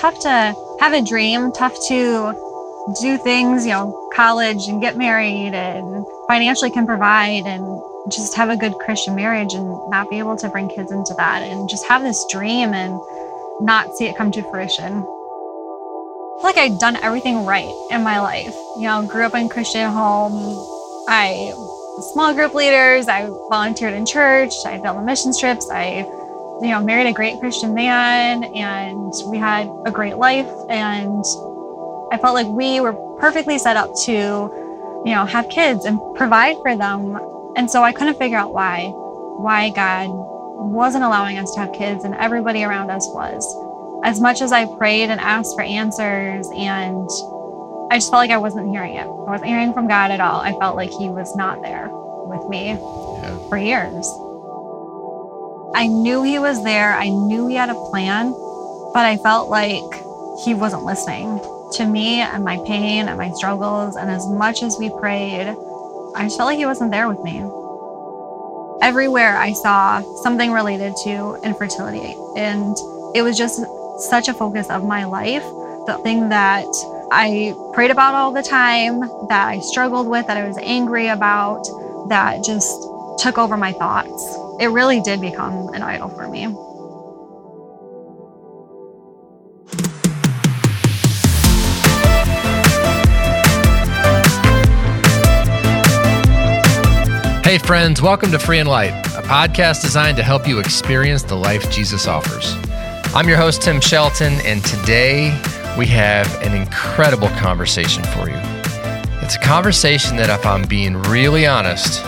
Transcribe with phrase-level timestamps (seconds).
[0.00, 2.34] tough to have a dream, tough to
[3.00, 8.48] do things, you know, college and get married and financially can provide and just have
[8.48, 11.86] a good Christian marriage and not be able to bring kids into that and just
[11.86, 12.98] have this dream and
[13.60, 15.04] not see it come to fruition.
[16.42, 18.54] Like I'd done everything right in my life.
[18.76, 20.32] You know, grew up in Christian home.
[21.06, 21.52] I
[22.12, 23.08] small group leaders.
[23.08, 24.52] I volunteered in church.
[24.64, 25.68] I did on mission trips.
[25.70, 26.06] I,
[26.60, 30.48] you know, married a great Christian man, and we had a great life.
[30.68, 31.24] And
[32.12, 36.56] I felt like we were perfectly set up to, you know, have kids and provide
[36.62, 37.18] for them.
[37.56, 42.04] And so I couldn't figure out why, why God wasn't allowing us to have kids,
[42.04, 43.44] and everybody around us was.
[44.04, 47.08] As much as I prayed and asked for answers and
[47.90, 49.02] I just felt like I wasn't hearing it.
[49.02, 50.40] I wasn't hearing from God at all.
[50.40, 53.48] I felt like He was not there with me yeah.
[53.48, 54.06] for years.
[55.74, 56.94] I knew He was there.
[56.94, 58.32] I knew He had a plan,
[58.92, 59.82] but I felt like
[60.44, 61.40] He wasn't listening
[61.74, 63.96] to me and my pain and my struggles.
[63.96, 65.54] And as much as we prayed,
[66.16, 67.38] I just felt like He wasn't there with me.
[68.82, 72.16] Everywhere I saw something related to infertility.
[72.36, 72.76] And
[73.14, 73.60] it was just
[74.10, 75.44] such a focus of my life.
[75.86, 76.66] The thing that
[77.12, 81.62] I prayed about all the time, that I struggled with, that I was angry about,
[82.08, 82.82] that just
[83.18, 84.49] took over my thoughts.
[84.60, 86.40] It really did become an idol for me.
[97.42, 101.36] Hey, friends, welcome to Free and Light, a podcast designed to help you experience the
[101.36, 102.54] life Jesus offers.
[103.14, 105.30] I'm your host, Tim Shelton, and today
[105.78, 108.36] we have an incredible conversation for you.
[109.22, 112.04] It's a conversation that, if I'm being really honest,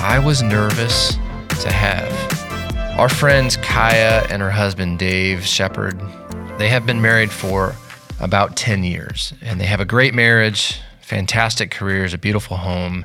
[0.00, 1.16] I was nervous
[1.62, 2.98] to have.
[2.98, 6.00] Our friends Kaya and her husband Dave Sheppard,
[6.58, 7.74] they have been married for
[8.20, 13.04] about 10 years, and they have a great marriage, fantastic careers, a beautiful home,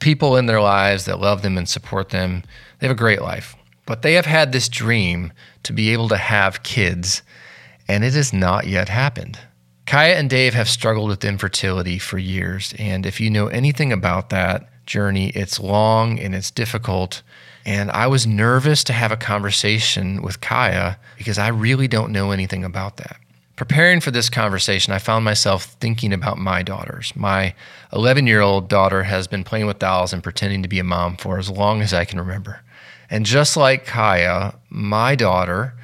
[0.00, 2.42] people in their lives that love them and support them.
[2.78, 3.56] They have a great life.
[3.86, 5.32] But they have had this dream
[5.64, 7.22] to be able to have kids
[7.90, 9.36] and it has not yet happened.
[9.84, 14.30] Kaya and Dave have struggled with infertility for years, and if you know anything about
[14.30, 17.22] that journey, it's long and it's difficult.
[17.64, 22.32] And I was nervous to have a conversation with Kaya because I really don't know
[22.32, 23.16] anything about that.
[23.56, 27.14] Preparing for this conversation, I found myself thinking about my daughters.
[27.14, 27.54] My
[27.92, 31.16] 11 year old daughter has been playing with dolls and pretending to be a mom
[31.16, 32.62] for as long as I can remember.
[33.08, 35.74] And just like Kaya, my daughter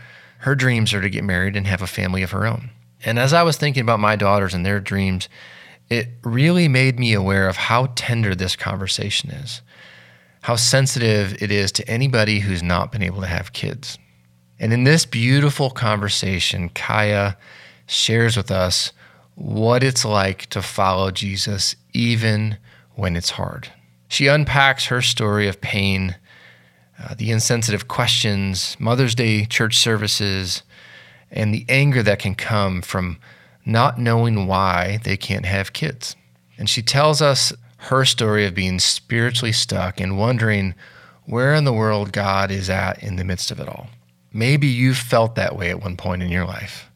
[0.46, 2.70] her dreams are to get married and have a family of her own.
[3.04, 5.28] And as I was thinking about my daughters and their dreams,
[5.88, 9.62] it really made me aware of how tender this conversation is,
[10.42, 13.98] how sensitive it is to anybody who's not been able to have kids.
[14.58, 17.36] And in this beautiful conversation, Kaya
[17.86, 18.92] shares with us
[19.34, 22.56] what it's like to follow Jesus even
[22.94, 23.70] when it's hard.
[24.08, 26.16] She unpacks her story of pain
[26.98, 30.62] uh, the insensitive questions, Mother's Day church services,
[31.30, 33.18] and the anger that can come from
[33.66, 36.16] not knowing why they can't have kids.
[36.56, 40.74] And she tells us her story of being spiritually stuck and wondering
[41.24, 43.88] where in the world God is at in the midst of it all.
[44.32, 46.90] Maybe you've felt that way at one point in your life.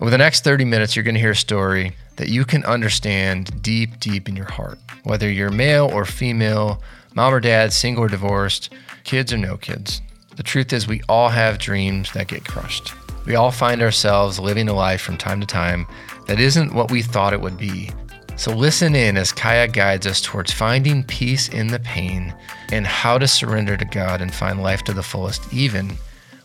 [0.00, 3.62] Over the next 30 minutes, you're going to hear a story that you can understand
[3.62, 4.78] deep, deep in your heart.
[5.04, 6.82] Whether you're male or female,
[7.14, 8.72] mom or dad, single or divorced,
[9.04, 10.00] kids or no kids.
[10.36, 12.92] The truth is, we all have dreams that get crushed.
[13.26, 15.86] We all find ourselves living a life from time to time
[16.28, 17.90] that isn't what we thought it would be.
[18.36, 22.34] So listen in as Kaya guides us towards finding peace in the pain
[22.70, 25.96] and how to surrender to God and find life to the fullest, even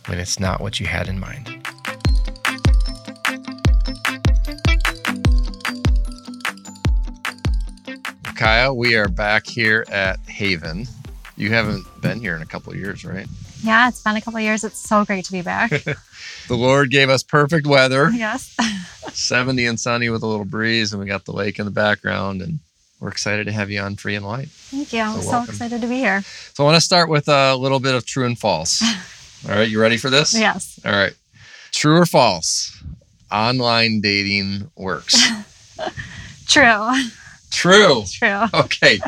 [0.08, 1.68] when it's not what you had in mind.
[8.36, 10.88] Kaya, we are back here at Haven.
[11.36, 13.28] You haven't been here in a couple years, right?
[13.64, 14.64] Yeah, it's been a couple of years.
[14.64, 15.70] It's so great to be back.
[16.48, 18.10] the Lord gave us perfect weather.
[18.12, 18.56] Yes.
[19.14, 22.42] 70 and sunny with a little breeze, and we got the lake in the background.
[22.42, 22.60] And
[23.00, 24.50] we're excited to have you on Free and Light.
[24.50, 25.02] Thank you.
[25.02, 26.22] I'm so, so excited to be here.
[26.54, 28.82] So I want to start with a little bit of true and false.
[29.50, 30.38] All right, you ready for this?
[30.38, 30.80] Yes.
[30.86, 31.14] All right.
[31.72, 32.82] True or false?
[33.32, 35.16] Online dating works.
[36.48, 36.92] True.
[37.52, 38.04] True.
[38.12, 38.44] True.
[38.54, 39.00] Okay.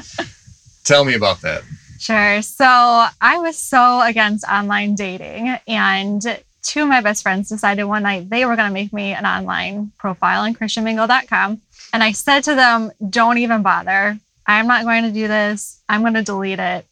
[0.84, 1.64] Tell me about that.
[2.06, 2.44] Sure.
[2.44, 6.22] So I was so against online dating, and
[6.62, 9.26] two of my best friends decided one night they were going to make me an
[9.26, 11.62] online profile on ChristianMingle.com.
[11.94, 14.20] And I said to them, don't even bother.
[14.46, 15.82] I'm not going to do this.
[15.90, 16.86] I'm going to delete it.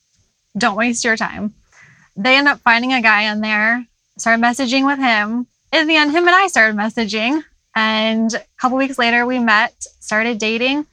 [0.57, 1.54] Don't waste your time.
[2.15, 3.86] They end up finding a guy in there,
[4.18, 5.45] started messaging with him.
[5.71, 7.44] In the end, him and I started messaging.
[7.75, 10.88] And a couple weeks later, we met, started dating.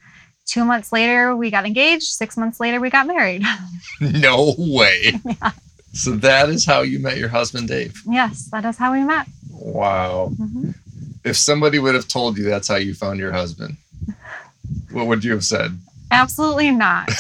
[0.50, 2.08] Two months later, we got engaged.
[2.08, 3.44] Six months later, we got married.
[4.00, 5.12] no way.
[5.24, 5.52] Yeah.
[5.92, 8.00] So that is how you met your husband, Dave?
[8.08, 9.26] Yes, that is how we met.
[9.52, 10.32] Wow.
[10.34, 10.70] Mm-hmm.
[11.24, 13.76] If somebody would have told you that's how you found your husband,
[14.92, 15.76] what would you have said?
[16.10, 17.10] Absolutely not.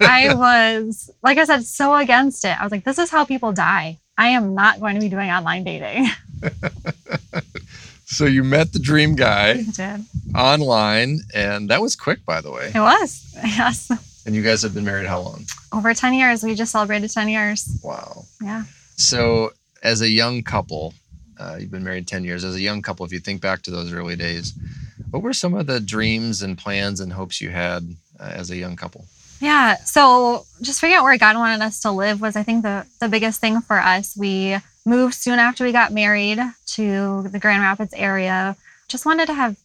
[0.00, 2.58] I was, like I said, so against it.
[2.58, 3.98] I was like, this is how people die.
[4.16, 6.08] I am not going to be doing online dating.
[8.04, 9.64] So you met the dream guy
[10.34, 12.70] online, and that was quick, by the way.
[12.74, 13.90] It was, yes.
[14.26, 15.44] And you guys have been married how long?
[15.72, 16.42] Over 10 years.
[16.42, 17.68] We just celebrated 10 years.
[17.82, 18.24] Wow.
[18.42, 18.64] Yeah.
[18.96, 19.52] So,
[19.82, 20.94] as a young couple,
[21.38, 22.44] uh, you've been married 10 years.
[22.44, 24.54] As a young couple, if you think back to those early days,
[25.10, 28.56] what were some of the dreams and plans and hopes you had uh, as a
[28.56, 29.06] young couple?
[29.40, 29.76] Yeah.
[29.76, 33.08] So just figuring out where God wanted us to live was, I think, the, the
[33.08, 34.16] biggest thing for us.
[34.16, 38.56] We moved soon after we got married to the Grand Rapids area.
[38.88, 39.56] Just wanted to have,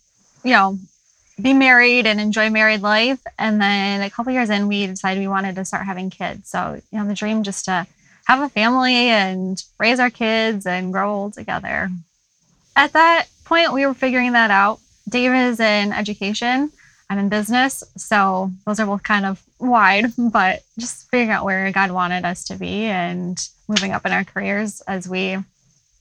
[0.43, 0.77] you know,
[1.41, 3.19] be married and enjoy married life.
[3.37, 6.49] And then a couple years in, we decided we wanted to start having kids.
[6.49, 7.85] So, you know, the dream just to
[8.25, 11.89] have a family and raise our kids and grow old together.
[12.75, 14.79] At that point, we were figuring that out.
[15.07, 16.71] Dave is in education.
[17.09, 17.83] I'm in business.
[17.97, 22.45] So those are both kind of wide, but just figuring out where God wanted us
[22.45, 25.45] to be and moving up in our careers as we, you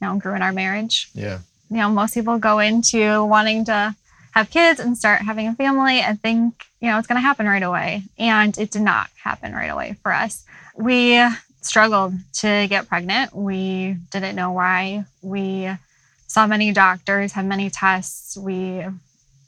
[0.00, 1.10] know, grew in our marriage.
[1.14, 1.38] Yeah.
[1.70, 3.94] You know, most people go into wanting to
[4.32, 7.46] have kids and start having a family and think, you know, it's going to happen
[7.46, 8.05] right away.
[8.19, 10.44] And it did not happen right away for us.
[10.76, 11.20] We
[11.61, 13.34] struggled to get pregnant.
[13.34, 15.04] We didn't know why.
[15.20, 15.69] We
[16.26, 18.37] saw many doctors, had many tests.
[18.37, 18.84] We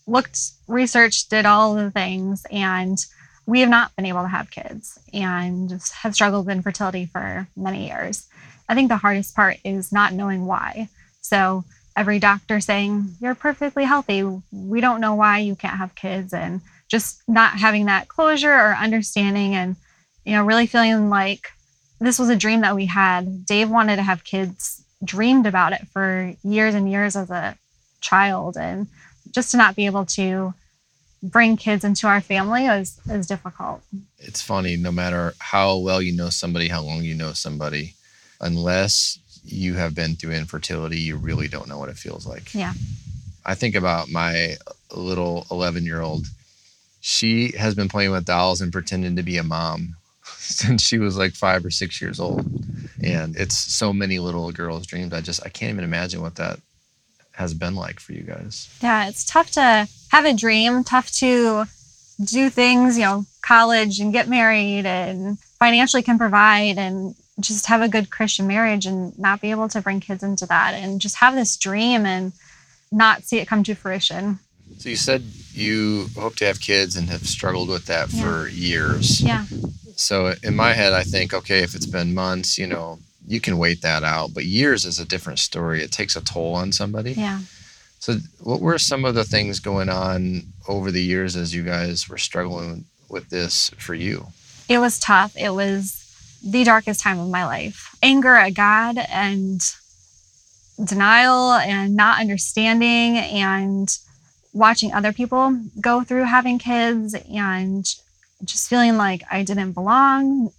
[0.07, 2.99] looked, researched, did all the things, and
[3.51, 7.89] we have not been able to have kids and have struggled with infertility for many
[7.89, 8.29] years.
[8.69, 10.89] I think the hardest part is not knowing why.
[11.21, 11.65] So
[11.97, 14.23] every doctor saying, You're perfectly healthy.
[14.53, 16.33] We don't know why you can't have kids.
[16.33, 19.75] And just not having that closure or understanding and,
[20.25, 21.49] you know, really feeling like
[21.99, 23.47] this was a dream that we had.
[23.47, 27.57] Dave wanted to have kids, dreamed about it for years and years as a
[28.01, 28.57] child.
[28.57, 28.87] And
[29.33, 30.55] just to not be able to
[31.23, 33.83] bring kids into our family is, is difficult.
[34.19, 37.95] It's funny, no matter how well you know somebody, how long you know somebody,
[38.41, 42.55] unless you have been through infertility, you really don't know what it feels like.
[42.55, 42.73] Yeah.
[43.45, 44.57] I think about my
[44.95, 46.27] little 11 year old.
[47.01, 51.17] She has been playing with dolls and pretending to be a mom since she was
[51.17, 52.47] like five or six years old.
[53.03, 55.13] And it's so many little girls' dreams.
[55.13, 56.61] I just, I can't even imagine what that
[57.33, 58.69] has been like for you guys.
[58.83, 61.65] Yeah, it's tough to have a dream, tough to
[62.23, 67.81] do things, you know, college and get married and financially can provide and just have
[67.81, 71.17] a good Christian marriage and not be able to bring kids into that and just
[71.17, 72.33] have this dream and
[72.93, 74.39] not see it come to fruition.
[74.79, 75.23] So you said
[75.53, 78.23] you hope to have kids and have struggled with that yeah.
[78.23, 79.21] for years.
[79.21, 79.47] Yeah.
[79.97, 82.99] So in my head, I think, okay, if it's been months, you know,
[83.31, 85.83] you can wait that out, but years is a different story.
[85.83, 87.13] It takes a toll on somebody.
[87.13, 87.41] Yeah.
[88.01, 92.09] So what were some of the things going on over the years as you guys
[92.09, 94.27] were struggling with this for you?
[94.69, 95.37] It was tough.
[95.37, 95.97] It was
[96.45, 97.95] the darkest time of my life.
[98.03, 99.61] Anger at God and
[100.85, 103.97] denial and not understanding and
[104.53, 107.85] watching other people go through having kids and
[108.45, 110.51] just feeling like I didn't belong,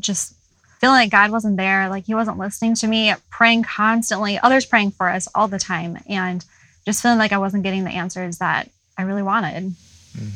[0.00, 0.34] just
[0.80, 4.92] feeling like God wasn't there, like He wasn't listening to me, praying constantly, others praying
[4.92, 6.44] for us all the time, and
[6.84, 9.74] just feeling like I wasn't getting the answers that I really wanted.
[10.16, 10.30] Mm.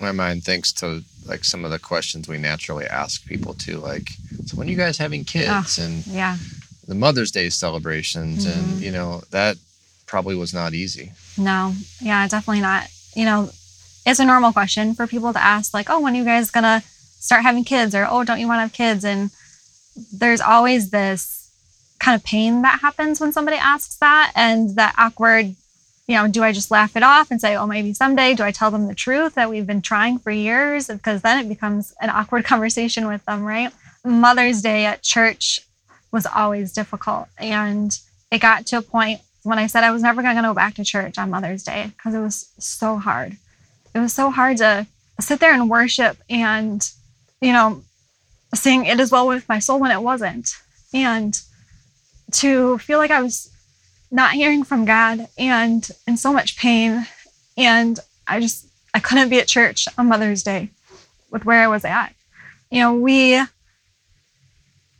[0.00, 4.10] My mind thinks to like some of the questions we naturally ask people too, like,
[4.46, 5.78] so when are you guys having kids?
[5.78, 6.36] Oh, and yeah,
[6.86, 8.58] the Mother's Day celebrations, mm-hmm.
[8.58, 9.56] and you know that
[10.06, 11.12] probably was not easy.
[11.36, 12.86] No, yeah, definitely not.
[13.14, 13.50] You know,
[14.06, 16.82] it's a normal question for people to ask, like, oh, when are you guys gonna
[17.18, 17.94] start having kids?
[17.94, 19.04] Or, oh, don't you want to have kids?
[19.04, 19.30] And
[20.12, 21.50] there's always this
[21.98, 25.46] kind of pain that happens when somebody asks that and that awkward,
[26.06, 28.34] you know, do I just laugh it off and say, oh, maybe someday?
[28.34, 30.86] Do I tell them the truth that we've been trying for years?
[30.86, 33.72] Because then it becomes an awkward conversation with them, right?
[34.04, 35.60] Mother's Day at church
[36.12, 37.28] was always difficult.
[37.36, 37.98] And
[38.30, 40.74] it got to a point when I said I was never going to go back
[40.74, 43.36] to church on Mother's Day because it was so hard
[43.94, 44.86] it was so hard to
[45.20, 46.88] sit there and worship and,
[47.40, 47.82] you know,
[48.54, 50.50] sing It Is Well With My Soul when it wasn't.
[50.92, 51.40] And
[52.32, 53.50] to feel like I was
[54.10, 57.06] not hearing from God and in so much pain.
[57.56, 60.70] And I just, I couldn't be at church on Mother's Day
[61.30, 62.14] with where I was at.
[62.70, 63.40] You know, we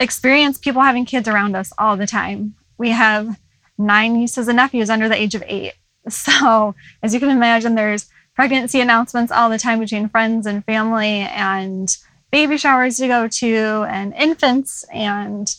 [0.01, 2.55] experience people having kids around us all the time.
[2.77, 3.39] We have
[3.77, 5.75] nine nieces and nephews under the age of eight
[6.09, 11.21] So, as you can imagine, there's pregnancy announcements all the time between friends and family,
[11.21, 11.95] and
[12.31, 15.55] baby showers to go to, and infants, and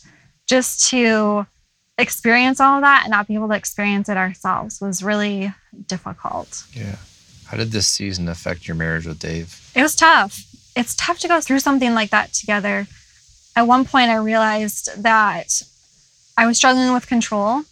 [0.46, 1.46] just to
[1.98, 5.52] experience all of that and not be able to experience it ourselves was really
[5.86, 6.64] difficult.
[6.72, 6.96] Yeah.
[7.46, 9.70] How did this season affect your marriage with Dave?
[9.74, 10.44] It was tough.
[10.76, 12.86] It's tough to go through something like that together.
[13.56, 15.62] At one point, I realized that
[16.38, 17.62] I was struggling with control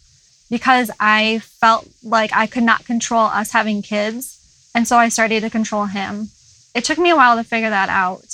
[0.49, 4.35] because I felt like I could not control us having kids.
[4.75, 6.29] And so I started to control him.
[6.75, 8.28] It took me a while to figure that out.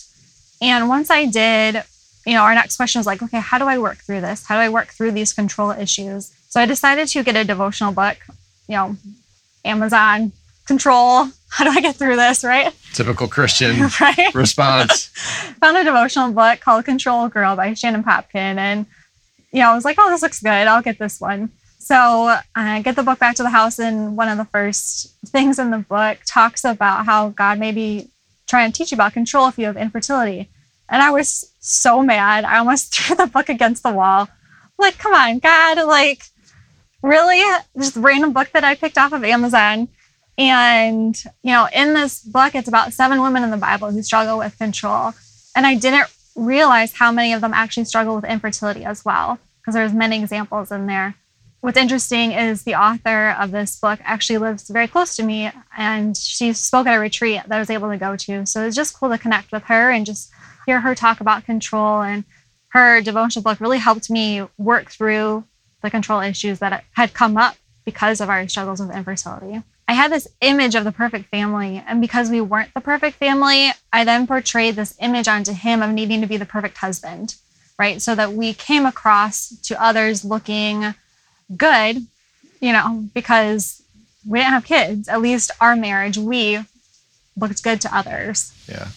[0.65, 1.84] And once I did,
[2.25, 4.43] you know, our next question was like, okay, how do I work through this?
[4.45, 6.34] How do I work through these control issues?
[6.50, 8.17] So I decided to get a devotional book,
[8.67, 8.95] you know,
[9.63, 10.31] Amazon
[10.65, 11.27] control.
[11.50, 12.43] How do I get through this?
[12.43, 12.74] Right.
[12.93, 14.34] Typical Christian right.
[14.34, 15.05] response.
[15.62, 18.57] Found a devotional book called Control Girl by Shannon Popkin.
[18.57, 18.88] And,
[19.51, 20.50] you know, I was like, oh, this looks good.
[20.50, 21.51] I'll get this one.
[21.77, 25.60] So I get the book back to the house, and one of the first things
[25.60, 28.10] in the book talks about how God may be
[28.48, 30.50] trying to teach you about control if you have infertility.
[30.89, 32.44] And I was so mad.
[32.44, 34.30] I almost threw the book against the wall.
[34.77, 36.24] Like, come on, God, like,
[37.01, 37.42] really?
[37.77, 39.88] Just random book that I picked off of Amazon.
[40.38, 44.38] And, you know, in this book, it's about seven women in the Bible who struggle
[44.38, 45.13] with control.
[45.56, 49.75] And I didn't realize how many of them actually struggle with infertility as well, because
[49.75, 51.15] there's many examples in there
[51.65, 56.15] what's interesting is the author of this book actually lives very close to me and
[56.15, 58.46] she spoke at a retreat that I was able to go to.
[58.46, 60.32] So it's just cool to connect with her and just
[60.65, 62.01] hear her talk about control.
[62.01, 62.24] And
[62.69, 65.43] her devotional book really helped me work through
[65.81, 67.55] the control issues that had come up
[67.86, 69.62] because of our struggles with infertility.
[69.88, 71.84] I had this image of the perfect family.
[71.88, 75.91] And because we weren't the perfect family, I then portrayed this image onto him of
[75.91, 77.36] needing to be the perfect husband,
[77.77, 78.01] right?
[78.01, 80.95] So that we came across to others looking
[81.55, 82.05] good,
[82.60, 83.84] you know, because
[84.27, 85.07] we didn't have kids.
[85.07, 86.60] At least our marriage, we
[87.38, 88.51] looked good to others.
[88.67, 88.88] Yeah.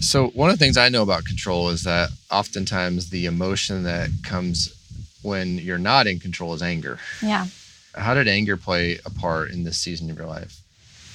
[0.00, 4.10] So one of the things I know about control is that oftentimes the emotion that
[4.22, 4.74] comes
[5.22, 6.98] when you're not in control is anger.
[7.22, 7.46] Yeah.
[7.94, 10.60] How did anger play a part in this season of your life?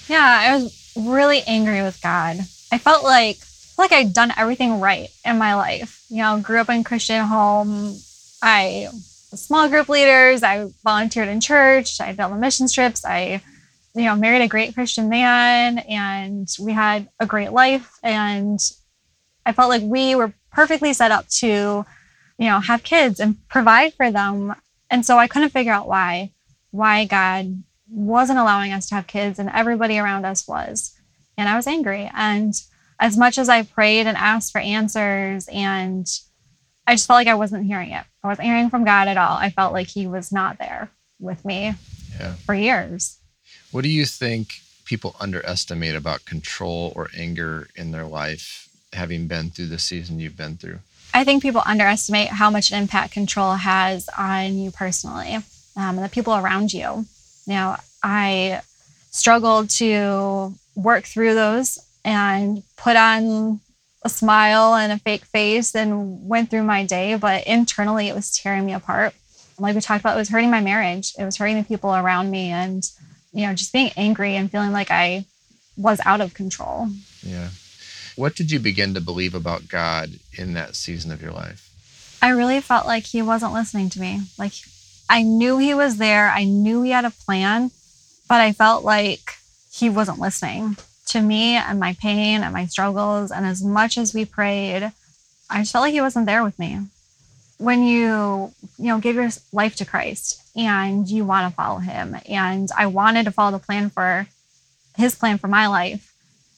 [0.08, 2.40] Yeah, I was really angry with God.
[2.72, 3.38] I felt like
[3.78, 6.04] like I'd done everything right in my life.
[6.10, 7.96] You know, grew up in Christian home.
[8.42, 8.90] I
[9.32, 10.44] was small group leaders.
[10.44, 12.02] I volunteered in church.
[12.02, 13.06] I did the mission trips.
[13.06, 13.42] I,
[14.00, 18.00] you know, married a great Christian man and we had a great life.
[18.02, 18.60] And
[19.46, 21.86] I felt like we were perfectly set up to,
[22.38, 24.56] you know, have kids and provide for them.
[24.90, 26.32] And so I couldn't figure out why,
[26.72, 30.96] why God wasn't allowing us to have kids and everybody around us was.
[31.38, 32.10] And I was angry.
[32.16, 32.54] And
[33.02, 36.08] as much as I prayed and asked for answers and
[36.88, 38.06] I just felt like I wasn't hearing it.
[38.24, 39.38] I wasn't hearing from God at all.
[39.38, 40.90] I felt like He was not there
[41.20, 41.76] with me
[42.20, 42.34] yeah.
[42.46, 43.19] for years.
[43.72, 49.52] What do you think people underestimate about control or anger in their life, having been
[49.52, 50.80] through the season you've been through?
[51.14, 55.44] I think people underestimate how much an impact control has on you personally um,
[55.76, 57.06] and the people around you.
[57.46, 58.62] Now, I
[59.12, 63.60] struggled to work through those and put on
[64.04, 68.32] a smile and a fake face and went through my day, but internally it was
[68.32, 69.14] tearing me apart.
[69.60, 71.14] Like we talked about, it was hurting my marriage.
[71.20, 72.84] It was hurting the people around me and,
[73.32, 75.26] you know, just being angry and feeling like I
[75.78, 76.90] was out of control.
[77.22, 77.50] Yeah.
[78.16, 81.70] What did you begin to believe about God in that season of your life?
[82.22, 84.22] I really felt like he wasn't listening to me.
[84.38, 84.54] Like
[85.10, 87.72] I knew he was there, I knew he had a plan,
[88.28, 89.36] but I felt like
[89.72, 93.32] he wasn't listening to me and my pain and my struggles.
[93.32, 94.92] And as much as we prayed,
[95.50, 96.80] I just felt like he wasn't there with me.
[97.60, 102.16] When you, you know, give your life to Christ and you want to follow him,
[102.28, 104.28] and I wanted to follow the plan for
[104.98, 106.14] his plan for my life,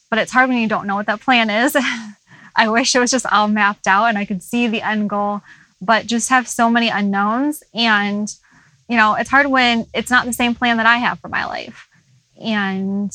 [0.09, 1.75] but it's hard when you don't know what that plan is.
[2.55, 5.41] I wish it was just all mapped out and I could see the end goal,
[5.81, 7.63] but just have so many unknowns.
[7.73, 8.33] And,
[8.87, 11.45] you know, it's hard when it's not the same plan that I have for my
[11.45, 11.87] life.
[12.39, 13.11] And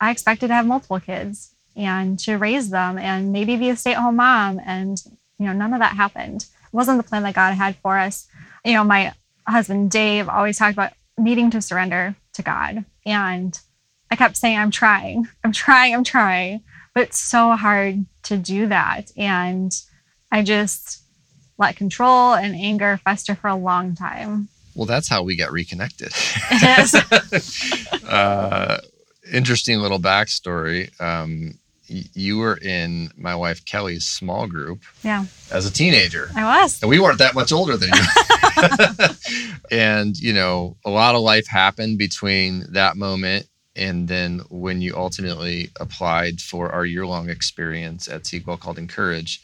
[0.00, 4.16] I expected to have multiple kids and to raise them and maybe be a stay-at-home
[4.16, 5.02] mom and
[5.38, 8.28] you know none of that happened wasn't the plan that god had for us.
[8.64, 9.14] You know my
[9.46, 12.84] husband dave always talked about needing to surrender to god.
[13.06, 13.58] And
[14.10, 16.62] i kept saying i'm trying i'm trying i'm trying.
[16.94, 19.10] But it's so hard to do that.
[19.16, 19.72] And
[20.30, 21.02] i just
[21.58, 24.48] let control and anger fester for a long time.
[24.74, 26.12] Well that's how we got reconnected.
[26.50, 26.78] It
[27.32, 27.96] is.
[28.10, 28.80] Uh,
[29.32, 30.90] interesting little backstory.
[31.00, 31.59] Um,
[31.90, 34.82] you were in my wife Kelly's small group.
[35.02, 35.24] Yeah.
[35.50, 36.30] As a teenager.
[36.36, 36.80] I was.
[36.80, 39.08] And we weren't that much older than you.
[39.70, 44.94] and, you know, a lot of life happened between that moment and then when you
[44.96, 49.40] ultimately applied for our year long experience at Seek Well called Encourage.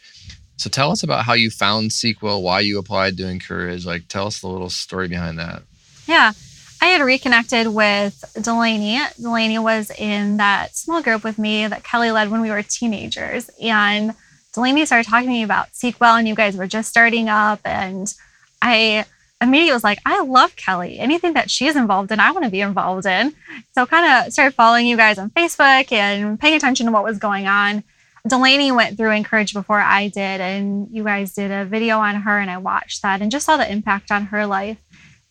[0.57, 3.85] So tell us about how you found Seek Well, why you applied to Encourage.
[3.85, 5.63] Like, tell us the little story behind that.
[6.07, 6.33] Yeah.
[6.81, 8.99] I had reconnected with Delaney.
[9.19, 13.49] Delaney was in that small group with me that Kelly led when we were teenagers.
[13.61, 14.13] And
[14.53, 17.59] Delaney started talking to me about Seek Well, and you guys were just starting up.
[17.65, 18.13] And
[18.61, 19.05] I
[19.41, 20.99] immediately was like, I love Kelly.
[20.99, 23.33] Anything that she's involved in, I want to be involved in.
[23.73, 27.17] So kind of started following you guys on Facebook and paying attention to what was
[27.17, 27.83] going on.
[28.27, 32.39] Delaney went through Encourage before I did, and you guys did a video on her,
[32.39, 34.77] and I watched that and just saw the impact on her life.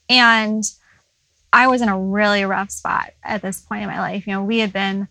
[0.08, 0.64] And
[1.52, 4.26] I was in a really rough spot at this point in my life.
[4.26, 5.08] You know, we had been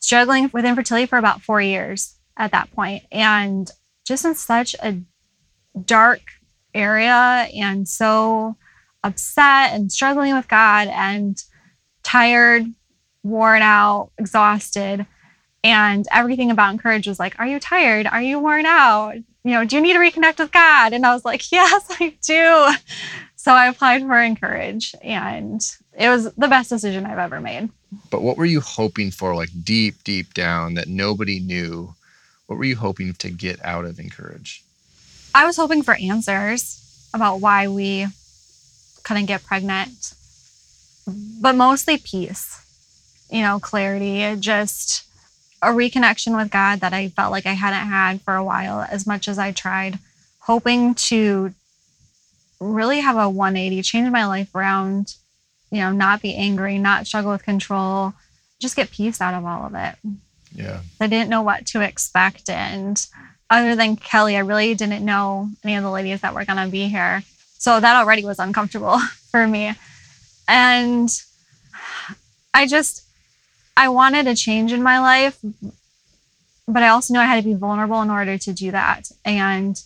[0.00, 3.68] struggling with infertility for about four years at that point, and
[4.06, 5.00] just in such a
[5.84, 6.20] dark
[6.74, 8.56] area and so
[9.02, 11.36] upset and struggling with God and
[12.02, 12.64] tired,
[13.22, 15.06] worn out, exhausted.
[15.64, 18.06] And everything about Encourage was like, Are you tired?
[18.06, 19.16] Are you worn out?
[19.44, 20.92] You know, do you need to reconnect with God?
[20.92, 22.74] And I was like, Yes, I do.
[23.48, 25.62] So I applied for Encourage and
[25.98, 27.70] it was the best decision I've ever made.
[28.10, 31.94] But what were you hoping for, like deep, deep down that nobody knew?
[32.46, 34.62] What were you hoping to get out of Encourage?
[35.34, 38.08] I was hoping for answers about why we
[39.02, 40.12] couldn't get pregnant,
[41.40, 42.62] but mostly peace,
[43.30, 45.04] you know, clarity, just
[45.62, 49.06] a reconnection with God that I felt like I hadn't had for a while, as
[49.06, 49.98] much as I tried,
[50.40, 51.54] hoping to
[52.60, 55.14] really have a 180, change my life around,
[55.70, 58.14] you know, not be angry, not struggle with control,
[58.60, 59.94] just get peace out of all of it.
[60.52, 60.80] Yeah.
[61.00, 62.48] I didn't know what to expect.
[62.48, 63.04] And
[63.50, 66.70] other than Kelly, I really didn't know any of the ladies that were going to
[66.70, 67.22] be here.
[67.58, 68.98] So that already was uncomfortable
[69.30, 69.74] for me.
[70.46, 71.10] And
[72.54, 73.04] I just,
[73.76, 75.38] I wanted a change in my life,
[76.66, 79.10] but I also knew I had to be vulnerable in order to do that.
[79.24, 79.80] And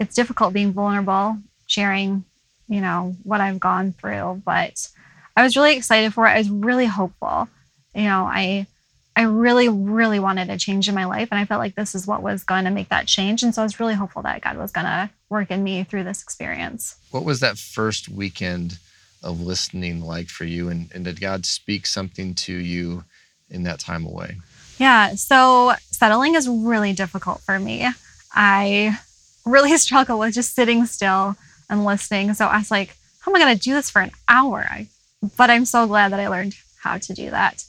[0.00, 2.24] it's difficult being vulnerable, sharing,
[2.68, 4.42] you know, what I've gone through.
[4.44, 4.88] But
[5.36, 6.30] I was really excited for it.
[6.30, 7.48] I was really hopeful.
[7.94, 8.66] You know, I,
[9.14, 11.28] I really, really wanted a change in my life.
[11.30, 13.44] And I felt like this is what was going to make that change.
[13.44, 16.04] And so I was really hopeful that God was going to work in me through
[16.04, 16.96] this experience.
[17.12, 18.78] What was that first weekend
[19.22, 20.68] of listening like for you?
[20.68, 23.04] And, and did God speak something to you
[23.50, 24.38] in that time away?
[24.78, 25.14] Yeah.
[25.14, 27.88] So settling is really difficult for me.
[28.32, 28.98] I
[29.44, 31.36] really struggle with just sitting still
[31.68, 32.34] and listening.
[32.34, 34.66] So I was like, how am I going to do this for an hour?
[34.68, 34.88] I,
[35.36, 37.64] but I'm so glad that I learned how to do that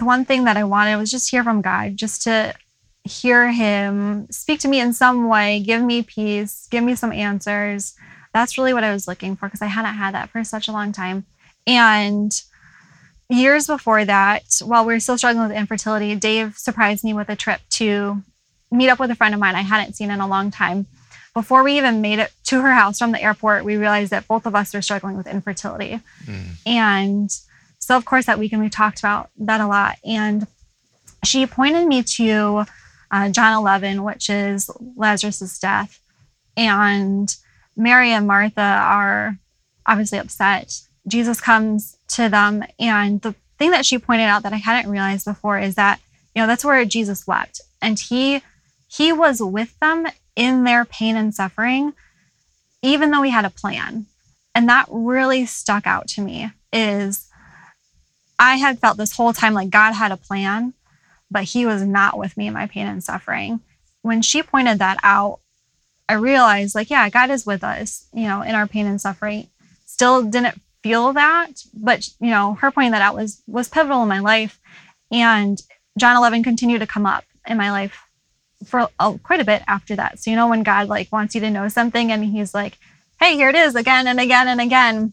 [0.00, 2.54] the one thing that I wanted was just hear from God, just to
[3.04, 7.94] hear Him speak to me in some way, give me peace, give me some answers.
[8.32, 10.72] That's really what I was looking for because I hadn't had that for such a
[10.72, 11.26] long time.
[11.66, 12.32] And
[13.28, 17.36] years before that, while we were still struggling with infertility, Dave surprised me with a
[17.36, 18.22] trip to
[18.70, 20.86] meet up with a friend of mine I hadn't seen in a long time.
[21.34, 24.46] Before we even made it to her house from the airport, we realized that both
[24.46, 26.00] of us were struggling with infertility.
[26.24, 26.46] Mm.
[26.66, 27.30] And
[27.78, 29.96] so, of course, that weekend we talked about that a lot.
[30.04, 30.46] And
[31.24, 32.64] she pointed me to
[33.10, 36.00] uh, John 11, which is Lazarus's death.
[36.56, 37.34] And
[37.76, 39.36] Mary and Martha are
[39.86, 40.80] obviously upset.
[41.06, 42.64] Jesus comes to them.
[42.78, 46.00] And the thing that she pointed out that I hadn't realized before is that,
[46.34, 47.60] you know, that's where Jesus wept.
[47.80, 48.42] And he
[48.88, 50.06] he was with them
[50.40, 51.92] in their pain and suffering,
[52.80, 54.06] even though we had a plan.
[54.54, 57.28] And that really stuck out to me is
[58.38, 60.72] I had felt this whole time like God had a plan,
[61.30, 63.60] but He was not with me in my pain and suffering.
[64.00, 65.40] When she pointed that out,
[66.08, 69.46] I realized, like, yeah, God is with us, you know, in our pain and suffering.
[69.84, 74.08] Still didn't feel that, but you know, her pointing that out was was pivotal in
[74.08, 74.58] my life.
[75.12, 75.60] And
[75.98, 78.06] John 11 continued to come up in my life
[78.64, 80.18] for oh, quite a bit after that.
[80.18, 82.78] So you know, when God like wants you to know something, and He's like,
[83.18, 85.12] "Hey, here it is again and again and again."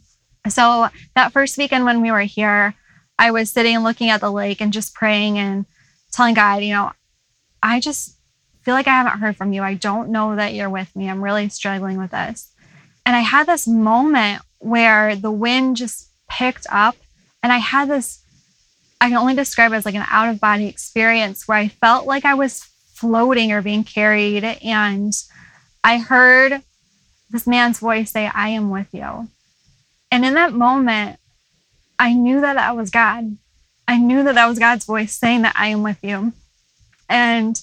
[0.50, 2.76] So that first weekend when we were here,
[3.20, 5.66] I was sitting looking at the lake and just praying and
[6.12, 6.92] telling God, you know,
[7.62, 8.18] I just
[8.62, 9.64] feel like I haven't heard from you.
[9.64, 11.10] I don't know that you're with me.
[11.10, 12.52] I'm really struggling with this.
[13.06, 16.96] And I had this moment where the wind just picked up
[17.42, 18.24] and I had this
[19.00, 22.08] I can only describe it as like an out of body experience where I felt
[22.08, 22.68] like I was
[23.00, 25.14] floating or being carried and
[25.84, 26.64] I heard
[27.30, 29.30] this man's voice say, I am with you.
[30.12, 31.20] And in that moment,
[32.00, 33.38] I knew that that was God.
[33.88, 36.34] I knew that that was God's voice saying that I am with you.
[37.10, 37.62] And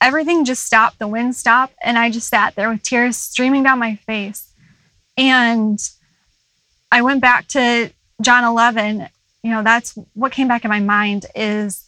[0.00, 0.98] everything just stopped.
[0.98, 1.74] The wind stopped.
[1.82, 4.52] And I just sat there with tears streaming down my face.
[5.16, 5.78] And
[6.92, 9.08] I went back to John 11.
[9.42, 11.83] You know, that's what came back in my mind is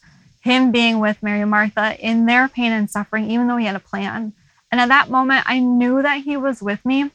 [0.46, 3.76] him being with Mary and Martha in their pain and suffering, even though he had
[3.76, 4.32] a plan.
[4.72, 7.10] And at that moment, I knew that he was with me.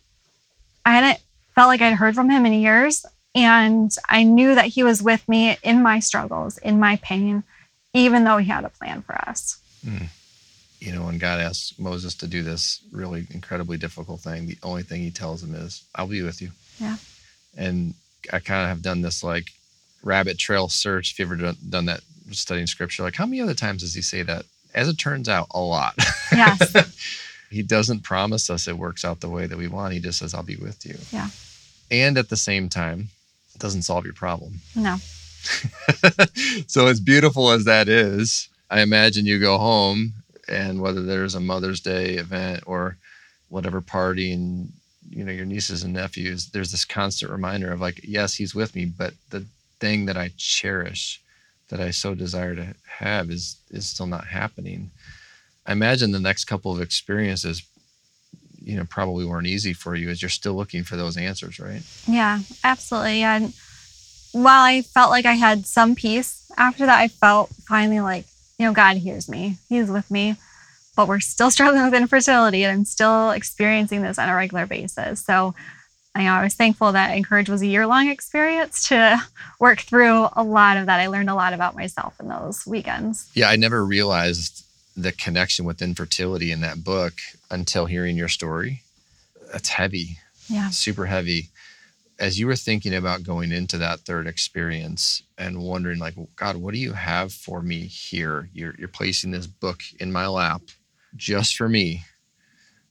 [0.85, 1.19] I hadn't
[1.55, 3.05] felt like I'd heard from him in years.
[3.33, 7.43] And I knew that he was with me in my struggles, in my pain,
[7.93, 9.59] even though he had a plan for us.
[9.85, 10.07] Mm.
[10.79, 14.83] You know, when God asks Moses to do this really incredibly difficult thing, the only
[14.83, 16.51] thing he tells him is, I'll be with you.
[16.79, 16.97] Yeah.
[17.55, 17.93] And
[18.33, 19.51] I kind of have done this like
[20.03, 21.11] rabbit trail search.
[21.11, 22.01] If you ever done, done that
[22.35, 24.45] studying scripture, like how many other times does he say that?
[24.73, 25.95] As it turns out, a lot.
[26.31, 27.19] Yes.
[27.49, 29.93] he doesn't promise us it works out the way that we want.
[29.93, 30.95] He just says, I'll be with you.
[31.11, 31.27] Yeah.
[31.91, 33.09] And at the same time,
[33.53, 34.61] it doesn't solve your problem.
[34.75, 34.97] No.
[36.67, 40.13] so as beautiful as that is, I imagine you go home
[40.47, 42.97] and whether there's a Mother's Day event or
[43.49, 44.71] whatever party and
[45.09, 48.75] you know your nieces and nephews, there's this constant reminder of like, yes, he's with
[48.75, 49.45] me, but the
[49.79, 51.20] thing that I cherish,
[51.71, 54.91] that I so desire to have, is is still not happening.
[55.65, 57.63] I imagine the next couple of experiences,
[58.61, 61.81] you know, probably weren't easy for you as you're still looking for those answers, right?
[62.07, 63.23] Yeah, absolutely.
[63.23, 63.53] And
[64.33, 68.25] while I felt like I had some peace after that, I felt finally like,
[68.59, 69.57] you know, God hears me.
[69.69, 70.35] He's with me.
[70.95, 75.23] But we're still struggling with infertility and I'm still experiencing this on a regular basis.
[75.23, 75.55] So
[76.13, 79.21] I know I was thankful that Encourage was a year long experience to
[79.59, 80.99] work through a lot of that.
[80.99, 83.29] I learned a lot about myself in those weekends.
[83.33, 84.65] Yeah, I never realized
[84.97, 87.13] the connection with infertility in that book
[87.49, 88.81] until hearing your story.
[89.51, 90.17] That's heavy.
[90.49, 90.69] Yeah.
[90.69, 91.49] Super heavy
[92.21, 96.73] as you were thinking about going into that third experience and wondering like god what
[96.73, 100.61] do you have for me here you're, you're placing this book in my lap
[101.15, 102.03] just for me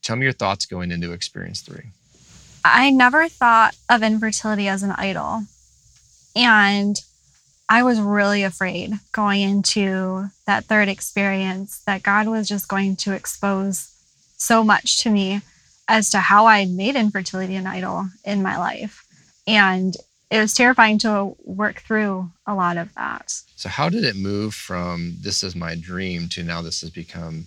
[0.03, 1.91] tell me your thoughts going into experience three
[2.65, 5.43] i never thought of infertility as an idol
[6.35, 7.01] and
[7.69, 13.13] i was really afraid going into that third experience that god was just going to
[13.13, 13.93] expose
[14.37, 15.41] so much to me
[15.89, 19.05] as to how i had made infertility an idol in my life
[19.47, 19.97] and
[20.31, 23.33] it was terrifying to work through a lot of that.
[23.57, 27.47] So, how did it move from this is my dream to now this has become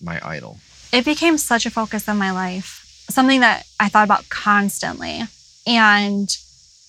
[0.00, 0.58] my idol?
[0.92, 5.22] It became such a focus of my life, something that I thought about constantly
[5.66, 6.36] and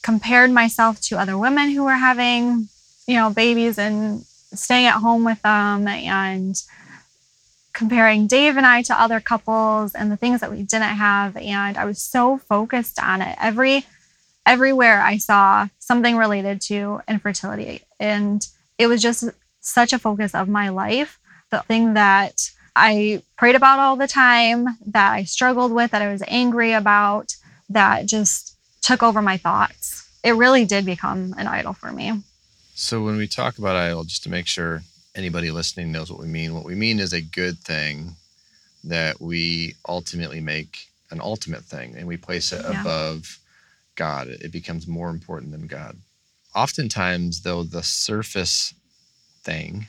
[0.01, 2.67] compared myself to other women who were having,
[3.07, 4.23] you know, babies and
[4.53, 6.61] staying at home with them and
[7.73, 11.35] comparing Dave and I to other couples and the things that we didn't have.
[11.35, 13.35] And I was so focused on it.
[13.41, 13.85] Every
[14.45, 17.81] everywhere I saw something related to infertility.
[17.99, 18.45] And
[18.77, 19.23] it was just
[19.61, 21.17] such a focus of my life.
[21.49, 26.11] The thing that I prayed about all the time, that I struggled with, that I
[26.11, 27.35] was angry about,
[27.69, 30.09] that just took over my thoughts.
[30.23, 32.21] It really did become an idol for me.
[32.75, 34.81] So, when we talk about idol, just to make sure
[35.15, 38.15] anybody listening knows what we mean, what we mean is a good thing
[38.83, 42.81] that we ultimately make an ultimate thing and we place it yeah.
[42.81, 43.39] above
[43.95, 44.27] God.
[44.27, 45.97] It becomes more important than God.
[46.55, 48.73] Oftentimes, though, the surface
[49.43, 49.87] thing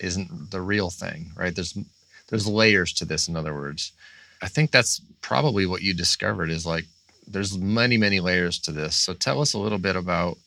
[0.00, 1.54] isn't the real thing, right?
[1.54, 1.76] There's
[2.28, 3.28] there's layers to this.
[3.28, 3.92] In other words,
[4.42, 6.84] I think that's probably what you discovered is like
[7.26, 8.96] there's many many layers to this.
[8.96, 10.38] So tell us a little bit about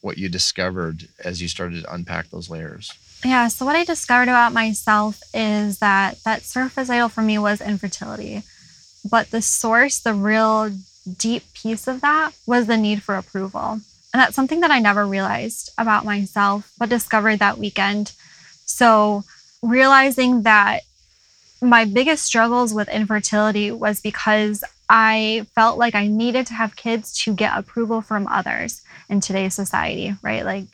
[0.00, 2.92] what you discovered as you started to unpack those layers.
[3.24, 7.60] Yeah, so what I discovered about myself is that that surface idol for me was
[7.60, 8.42] infertility.
[9.08, 10.70] But the source, the real
[11.16, 13.80] deep piece of that was the need for approval.
[14.12, 18.12] And that's something that I never realized about myself, but discovered that weekend.
[18.78, 19.24] So,
[19.60, 20.82] realizing that
[21.60, 27.12] my biggest struggles with infertility was because I felt like I needed to have kids
[27.24, 30.44] to get approval from others in today's society, right?
[30.44, 30.66] Like,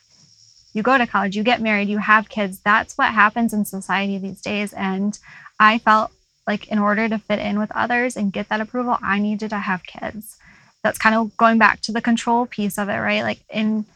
[0.75, 2.61] you go to college, you get married, you have kids.
[2.61, 4.75] That's what happens in society these days.
[4.75, 5.19] And
[5.59, 6.13] I felt
[6.47, 9.59] like in order to fit in with others and get that approval, I needed to
[9.61, 10.37] have kids.
[10.83, 13.23] That's kind of going back to the control piece of it, right?
[13.23, 13.87] Like in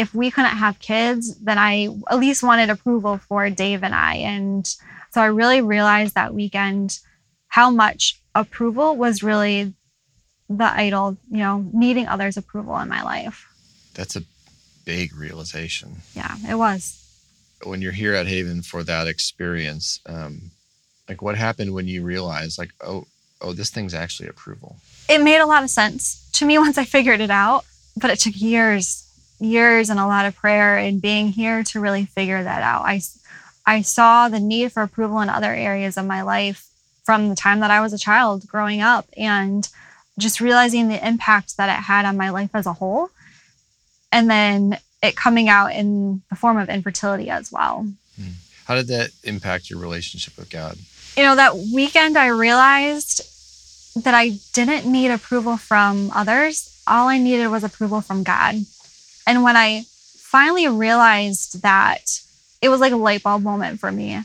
[0.00, 4.14] if we couldn't have kids, then I at least wanted approval for Dave and I.
[4.16, 4.66] And
[5.10, 6.98] so I really realized that weekend
[7.48, 9.74] how much approval was really
[10.48, 13.46] the idol, you know, needing others' approval in my life.
[13.94, 14.22] That's a
[14.86, 15.96] big realization.
[16.14, 16.96] Yeah, it was.
[17.64, 20.50] When you're here at Haven for that experience, um,
[21.10, 23.04] like what happened when you realized like, oh,
[23.42, 24.76] oh, this thing's actually approval?
[25.10, 27.64] It made a lot of sense to me once I figured it out,
[27.96, 29.09] but it took years,
[29.40, 32.82] years and a lot of prayer and being here to really figure that out.
[32.82, 33.00] I
[33.66, 36.66] I saw the need for approval in other areas of my life
[37.04, 39.68] from the time that I was a child growing up and
[40.18, 43.10] just realizing the impact that it had on my life as a whole.
[44.12, 47.86] And then it coming out in the form of infertility as well.
[48.16, 48.32] Hmm.
[48.64, 50.76] How did that impact your relationship with God?
[51.16, 53.22] You know, that weekend I realized
[54.04, 56.82] that I didn't need approval from others.
[56.86, 58.56] All I needed was approval from God.
[59.30, 59.84] And when I
[60.16, 62.20] finally realized that,
[62.60, 64.20] it was like a light bulb moment for me.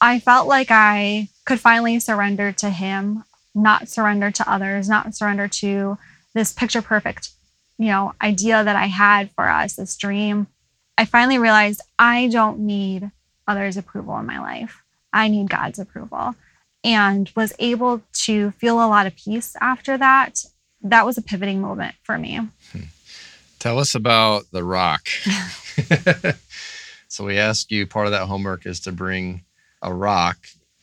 [0.00, 3.22] I felt like I could finally surrender to Him,
[3.54, 5.98] not surrender to others, not surrender to
[6.34, 7.30] this picture perfect,
[7.78, 10.48] you know, idea that I had for us, this dream.
[10.98, 13.08] I finally realized I don't need
[13.46, 14.82] others' approval in my life.
[15.12, 16.34] I need God's approval
[16.82, 20.44] and was able to feel a lot of peace after that.
[20.82, 22.40] That was a pivoting moment for me.
[22.72, 22.80] Hmm.
[23.60, 25.06] Tell us about the rock.
[27.08, 29.42] so we ask you part of that homework is to bring
[29.82, 30.38] a rock.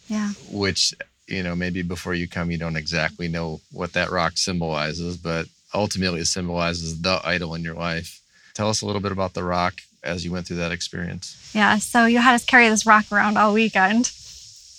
[0.08, 0.32] Yeah.
[0.52, 0.94] Which,
[1.28, 5.48] you know, maybe before you come you don't exactly know what that rock symbolizes, but
[5.74, 8.22] ultimately it symbolizes the idol in your life.
[8.54, 11.52] Tell us a little bit about the rock as you went through that experience.
[11.54, 11.78] Yeah.
[11.80, 14.12] So you had us carry this rock around all weekend.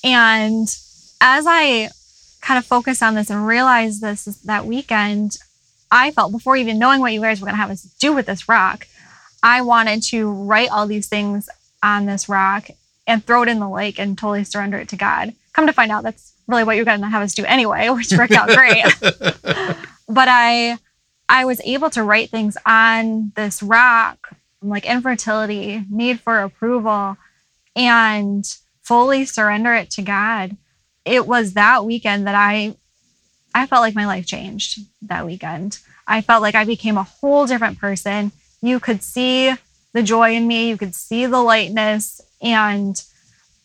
[0.04, 0.68] And
[1.20, 1.90] as I
[2.40, 5.36] kind of focused on this and realized this that weekend,
[5.90, 8.26] I felt before even knowing what you guys were going to have us do with
[8.26, 8.86] this rock,
[9.42, 11.48] I wanted to write all these things
[11.82, 12.68] on this rock
[13.06, 15.34] and throw it in the lake and totally surrender it to God.
[15.52, 18.12] Come to find out, that's really what you're going to have us do anyway, which
[18.12, 18.84] worked out great.
[20.08, 20.78] but I,
[21.28, 27.16] I was able to write things on this rock, like infertility, need for approval,
[27.76, 28.44] and
[28.82, 30.56] fully surrender it to God.
[31.04, 32.76] It was that weekend that I
[33.58, 35.78] I felt like my life changed that weekend.
[36.06, 38.32] I felt like I became a whole different person.
[38.62, 39.52] You could see
[39.92, 43.02] the joy in me, you could see the lightness, and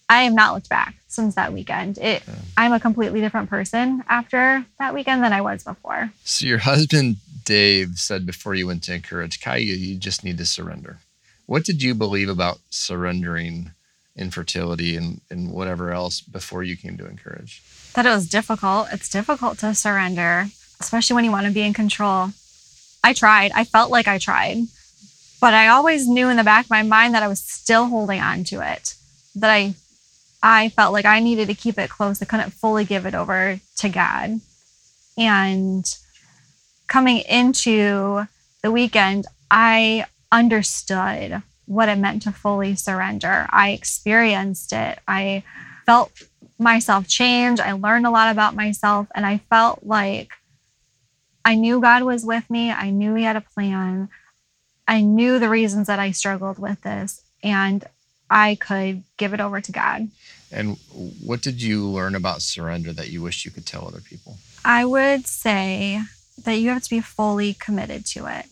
[0.10, 1.98] I have not looked back since that weekend.
[1.98, 2.34] It, yeah.
[2.58, 6.12] I'm a completely different person after that weekend than I was before.
[6.24, 10.46] So your husband Dave said before you went to encourage Kaya, you just need to
[10.46, 11.00] surrender.
[11.46, 13.72] What did you believe about surrendering
[14.16, 17.62] infertility and, and whatever else before you came to encourage?
[17.96, 18.88] That it was difficult.
[18.92, 20.48] It's difficult to surrender,
[20.80, 22.30] especially when you want to be in control.
[23.04, 23.52] I tried.
[23.54, 24.58] I felt like I tried,
[25.40, 28.20] but I always knew in the back of my mind that I was still holding
[28.20, 28.96] on to it.
[29.36, 29.76] That I
[30.42, 32.22] I felt like I needed to keep it close.
[32.22, 34.42] I couldn't fully give it over to God.
[35.18, 35.86] And
[36.88, 38.28] coming into
[38.62, 43.48] the weekend, I understood what it meant to fully surrender.
[43.52, 45.00] I experienced it.
[45.08, 45.44] I
[45.86, 46.12] felt
[46.64, 47.60] myself change.
[47.60, 50.32] I learned a lot about myself, and I felt like
[51.46, 52.72] I knew God was with me.
[52.72, 54.10] I knew He had a plan.
[54.88, 57.86] I knew the reasons that I struggled with this, and
[58.30, 60.10] I could give it over to God.
[60.52, 60.78] And
[61.22, 64.38] what did you learn about surrender that you wish you could tell other people?
[64.64, 66.02] I would say
[66.44, 68.46] that you have to be fully committed to it.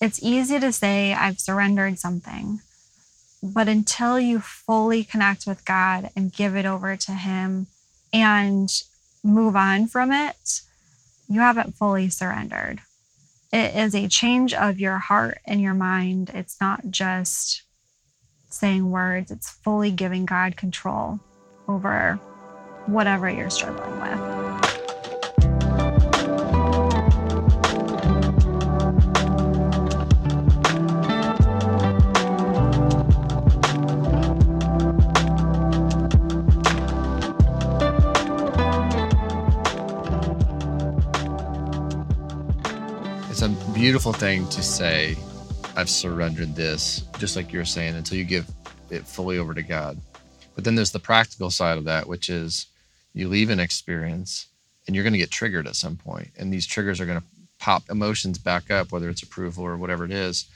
[0.00, 2.60] It's easy to say, I've surrendered something,
[3.42, 7.66] but until you fully connect with God and give it over to Him
[8.12, 8.70] and
[9.22, 10.60] move on from it,
[11.28, 12.80] you haven't fully surrendered.
[13.52, 16.30] It is a change of your heart and your mind.
[16.34, 17.62] It's not just
[18.48, 21.20] saying words, it's fully giving God control
[21.68, 22.18] over
[22.86, 24.45] whatever you're struggling with.
[43.76, 45.14] Beautiful thing to say,
[45.76, 48.48] I've surrendered this, just like you're saying, until you give
[48.88, 49.98] it fully over to God.
[50.54, 52.68] But then there's the practical side of that, which is
[53.12, 54.46] you leave an experience
[54.86, 57.26] and you're going to get triggered at some point, And these triggers are going to
[57.58, 60.46] pop emotions back up, whether it's approval or whatever it is.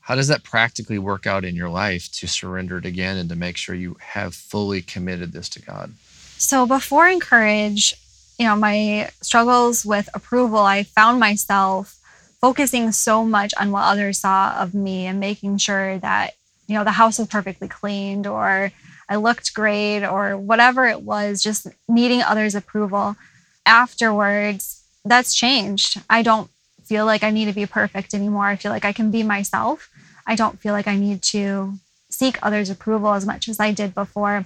[0.00, 3.36] How does that practically work out in your life to surrender it again and to
[3.36, 5.94] make sure you have fully committed this to God?
[6.36, 7.94] So before Encourage,
[8.38, 11.98] you know, my struggles with approval, I found myself
[12.44, 16.34] focusing so much on what others saw of me and making sure that,
[16.66, 18.70] you know, the house was perfectly cleaned or
[19.08, 23.16] I looked great or whatever it was, just needing others' approval.
[23.64, 26.02] Afterwards, that's changed.
[26.10, 26.50] I don't
[26.84, 28.44] feel like I need to be perfect anymore.
[28.44, 29.88] I feel like I can be myself.
[30.26, 31.78] I don't feel like I need to
[32.10, 34.44] seek others' approval as much as I did before.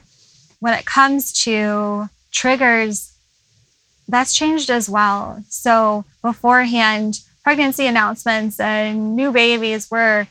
[0.61, 3.13] When it comes to triggers,
[4.07, 5.43] that's changed as well.
[5.49, 10.27] So beforehand, pregnancy announcements and new babies were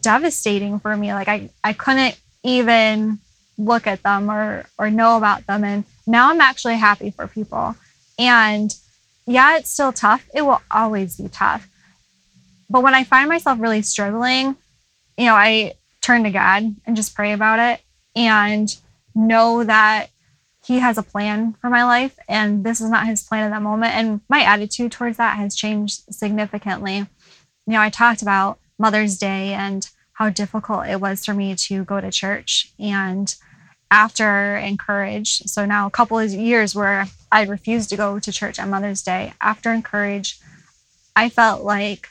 [0.00, 1.14] devastating for me.
[1.14, 3.20] Like I, I couldn't even
[3.56, 5.62] look at them or or know about them.
[5.62, 7.76] And now I'm actually happy for people.
[8.18, 8.74] And
[9.28, 10.28] yeah, it's still tough.
[10.34, 11.68] It will always be tough.
[12.68, 14.56] But when I find myself really struggling,
[15.16, 17.80] you know, I turn to God and just pray about it
[18.16, 18.68] and
[19.14, 20.08] know that
[20.68, 23.62] He has a plan for my life and this is not His plan at that
[23.62, 23.94] moment.
[23.94, 26.98] And my attitude towards that has changed significantly.
[26.98, 27.06] You
[27.66, 32.02] know, I talked about Mother's Day and how difficult it was for me to go
[32.02, 32.70] to church.
[32.78, 33.34] And
[33.90, 38.58] after Encourage, so now a couple of years where I refused to go to church
[38.58, 40.38] on Mother's Day, after Encourage,
[41.16, 42.10] I felt like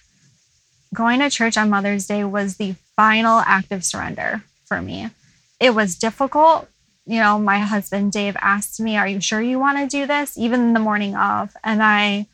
[0.96, 5.12] going to church on Mother's Day was the final act of surrender for me.
[5.60, 6.68] It was difficult.
[7.08, 10.38] You know, my husband Dave asked me, "Are you sure you want to do this?"
[10.38, 12.28] even the morning of, and I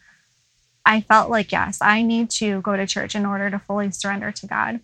[0.86, 4.32] I felt like, yes, I need to go to church in order to fully surrender
[4.32, 4.82] to God.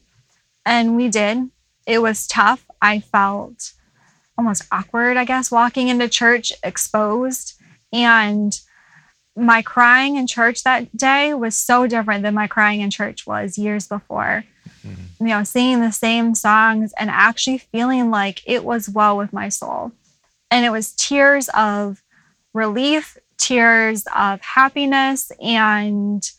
[0.65, 1.49] And we did.
[1.86, 2.65] It was tough.
[2.82, 3.73] I felt
[4.38, 7.60] almost awkward, I guess, walking into church exposed.
[7.91, 8.58] And
[9.36, 13.58] my crying in church that day was so different than my crying in church was
[13.58, 14.45] years before.
[14.85, 15.25] Mm-hmm.
[15.25, 19.49] You know, singing the same songs and actually feeling like it was well with my
[19.49, 19.91] soul.
[20.51, 22.03] And it was tears of
[22.53, 26.29] relief, tears of happiness, and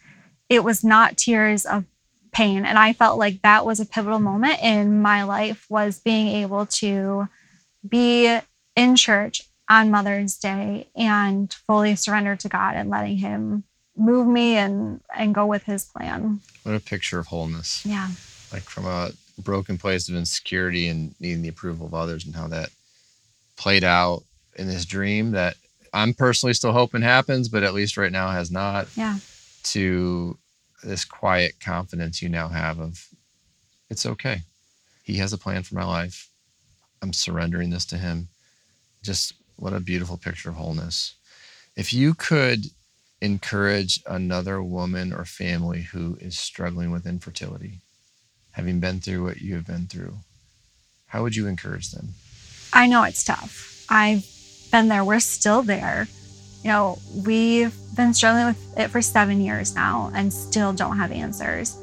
[0.48, 1.84] it was not tears of
[2.32, 2.64] pain.
[2.64, 6.66] And I felt like that was a pivotal moment in my life was being able
[6.66, 7.28] to
[7.86, 8.38] be
[8.76, 13.64] in church on Mother's Day and fully surrender to God and letting Him
[13.96, 16.40] move me and and go with His plan.
[16.64, 17.84] What a picture of wholeness!
[17.86, 18.08] Yeah,
[18.52, 22.48] like from a broken place of insecurity and needing the approval of others, and how
[22.48, 22.70] that
[23.56, 24.22] played out
[24.56, 25.56] in this dream that
[25.92, 28.88] I'm personally still hoping happens, but at least right now has not.
[28.96, 29.18] Yeah.
[29.64, 30.38] To
[30.82, 33.06] this quiet confidence you now have of
[33.90, 34.42] it's okay.
[35.02, 36.28] He has a plan for my life.
[37.02, 38.28] I'm surrendering this to him.
[39.02, 41.14] Just what a beautiful picture of wholeness.
[41.76, 42.66] If you could
[43.20, 47.80] encourage another woman or family who is struggling with infertility,
[48.52, 50.14] having been through what you have been through,
[51.06, 52.10] how would you encourage them?
[52.72, 53.84] I know it's tough.
[53.88, 54.24] I've
[54.70, 55.04] been there.
[55.04, 56.06] We're still there.
[56.62, 61.10] You know, we've been struggling with it for seven years now and still don't have
[61.10, 61.76] answers.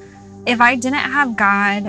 [0.46, 1.86] If I didn't have God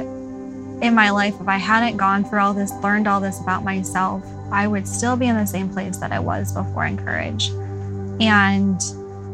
[0.83, 4.25] in my life, if I hadn't gone through all this, learned all this about myself,
[4.51, 7.51] I would still be in the same place that I was before Encourage.
[8.21, 8.81] And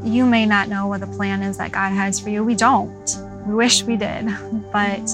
[0.05, 2.45] you may not know what the plan is that God has for you.
[2.45, 3.17] We don't.
[3.47, 4.29] We wish we did.
[4.73, 5.09] But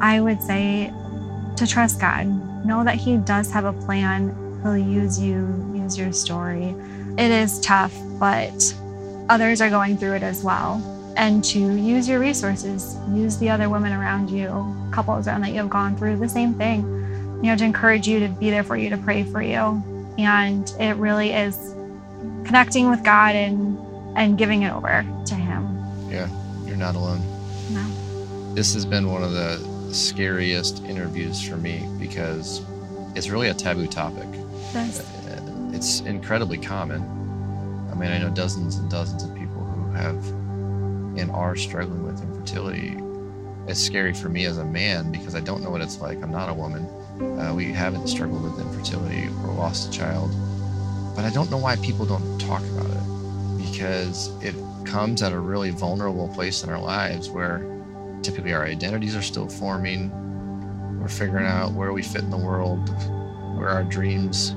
[0.00, 0.92] I would say
[1.56, 2.26] to trust God,
[2.64, 4.34] know that He does have a plan.
[4.62, 6.74] He'll use you, use your story.
[7.18, 8.74] It is tough, but
[9.28, 10.82] others are going through it as well.
[11.16, 15.56] And to use your resources, use the other women around you, couples around that you
[15.56, 16.82] have gone through the same thing,
[17.42, 19.82] you know, to encourage you to be there for you, to pray for you.
[20.18, 21.74] And it really is
[22.44, 23.78] connecting with God and
[24.16, 25.66] and giving it over to Him.
[26.10, 26.28] Yeah,
[26.66, 27.20] you're not alone.
[27.70, 28.54] No.
[28.54, 32.62] This has been one of the scariest interviews for me because
[33.14, 34.28] it's really a taboo topic.
[34.72, 35.06] Yes.
[35.72, 37.02] It's incredibly common.
[37.90, 40.26] I mean, I know dozens and dozens of people who have
[41.18, 42.96] and are struggling with infertility.
[43.66, 46.22] It's scary for me as a man because I don't know what it's like.
[46.22, 46.84] I'm not a woman.
[47.38, 50.30] Uh, we haven't struggled with infertility or lost a child.
[51.14, 55.38] But I don't know why people don't talk about it because it comes at a
[55.38, 57.58] really vulnerable place in our lives where
[58.22, 60.10] typically our identities are still forming.
[61.00, 62.88] We're figuring out where we fit in the world,
[63.56, 64.50] where our dreams,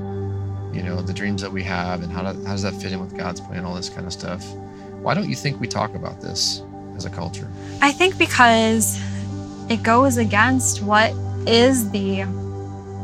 [0.73, 2.99] you know, the dreams that we have, and how, to, how does that fit in
[2.99, 4.45] with God's plan, all this kind of stuff.
[5.01, 6.63] Why don't you think we talk about this
[6.95, 7.47] as a culture?
[7.81, 8.99] I think because
[9.69, 11.11] it goes against what
[11.47, 12.25] is the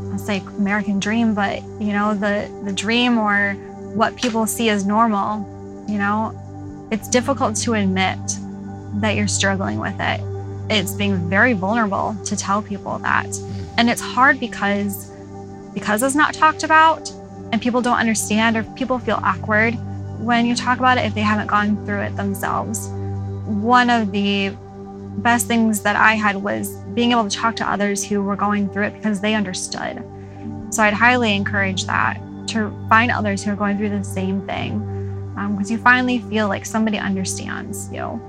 [0.09, 3.53] let's say American dream, but you know, the the dream or
[3.93, 8.19] what people see as normal, you know, it's difficult to admit
[8.95, 10.21] that you're struggling with it.
[10.69, 13.27] It's being very vulnerable to tell people that.
[13.77, 15.09] And it's hard because
[15.73, 17.11] because it's not talked about
[17.51, 19.75] and people don't understand or people feel awkward
[20.19, 22.89] when you talk about it if they haven't gone through it themselves.
[23.45, 24.55] One of the
[25.19, 28.69] best things that I had was being able to talk to others who were going
[28.69, 30.03] through it because they understood.
[30.69, 34.79] So I'd highly encourage that to find others who are going through the same thing
[35.29, 38.21] because um, you finally feel like somebody understands you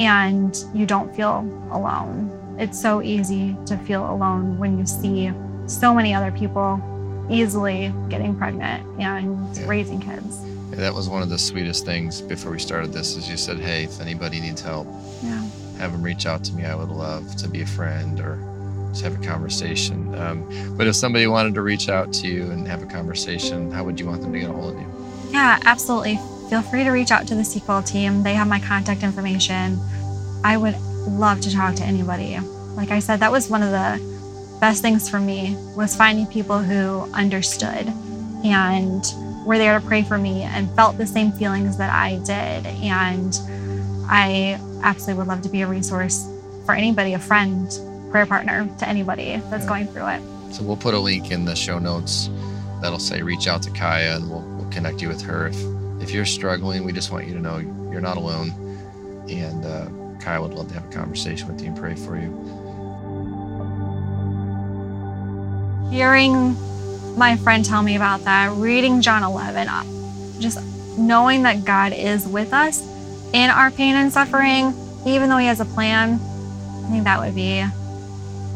[0.00, 1.40] and you don't feel
[1.70, 2.56] alone.
[2.58, 5.30] It's so easy to feel alone when you see
[5.66, 6.80] so many other people
[7.30, 9.66] easily getting pregnant and yeah.
[9.66, 10.40] raising kids.
[10.70, 13.58] Yeah, that was one of the sweetest things before we started this is you said,
[13.58, 14.88] hey, if anybody needs help,
[15.22, 15.46] yeah.
[15.78, 16.64] have them reach out to me.
[16.64, 18.38] I would love to be a friend or
[18.90, 20.14] just have a conversation.
[20.18, 23.84] Um, but if somebody wanted to reach out to you and have a conversation, how
[23.84, 24.88] would you want them to get a hold of you?
[25.30, 26.18] Yeah, absolutely.
[26.50, 28.24] Feel free to reach out to the Seek Well team.
[28.24, 29.78] They have my contact information.
[30.42, 30.76] I would
[31.06, 32.40] love to talk to anybody.
[32.74, 36.58] Like I said, that was one of the best things for me was finding people
[36.58, 37.86] who understood
[38.44, 39.04] and
[39.46, 42.66] were there to pray for me and felt the same feelings that I did.
[42.82, 43.32] And
[44.08, 46.28] I absolutely would love to be a resource
[46.66, 47.70] for anybody, a friend,
[48.10, 50.22] prayer partner to anybody that's going through it.
[50.52, 52.28] So we'll put a link in the show notes
[52.82, 55.46] that'll say reach out to Kaya and we'll, we'll connect you with her.
[55.46, 58.50] If, if you're struggling, we just want you to know you're not alone.
[59.28, 59.88] And uh,
[60.20, 62.30] Kaya would love to have a conversation with you and pray for you.
[65.90, 66.56] Hearing
[67.16, 69.84] my friend tell me about that, reading John 11, uh,
[70.40, 70.58] just
[70.98, 72.80] knowing that God is with us
[73.32, 74.74] in our pain and suffering,
[75.06, 77.64] even though He has a plan, I think that would be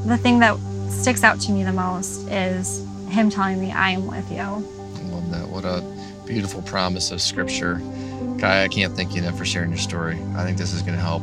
[0.07, 4.07] the thing that sticks out to me the most is Him telling me, I am
[4.07, 4.39] with you.
[4.39, 5.49] I love that.
[5.49, 5.83] What a
[6.27, 7.81] beautiful promise of Scripture.
[8.39, 10.18] Kaya, I can't thank you enough for sharing your story.
[10.37, 11.22] I think this is going to help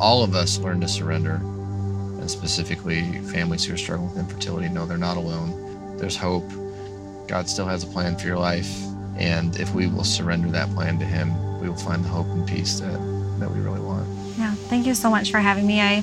[0.00, 4.86] all of us learn to surrender, and specifically families who are struggling with infertility know
[4.86, 5.96] they're not alone.
[5.96, 6.48] There's hope.
[7.28, 8.70] God still has a plan for your life.
[9.16, 12.46] And if we will surrender that plan to Him, we will find the hope and
[12.48, 12.98] peace that,
[13.38, 14.08] that we really want.
[14.38, 14.54] Yeah.
[14.54, 15.80] Thank you so much for having me.
[15.80, 16.02] I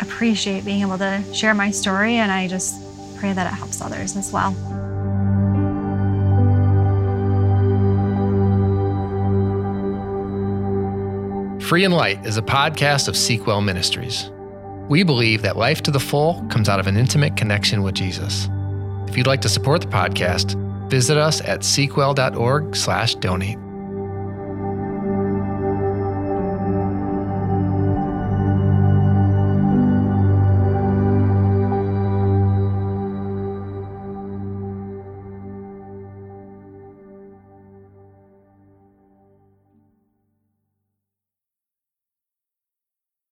[0.00, 2.82] appreciate being able to share my story, and I just
[3.18, 4.54] pray that it helps others as well.
[11.66, 14.30] Free and Light is a podcast of Seek Well Ministries.
[14.88, 18.48] We believe that life to the full comes out of an intimate connection with Jesus.
[19.08, 20.54] If you'd like to support the podcast,
[20.88, 23.65] visit us at seekwell.org/donate.